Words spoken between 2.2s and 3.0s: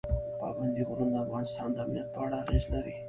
اړه اغېز لري.